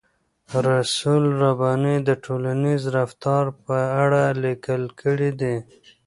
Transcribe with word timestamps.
رسول 0.69 1.23
رباني 1.41 1.95
د 2.07 2.09
ټولنیز 2.23 2.81
رفتار 2.97 3.45
په 3.65 3.77
اړه 4.03 4.23
لیکل 4.43 4.83
کړي 5.01 5.31
دي. 5.41 5.55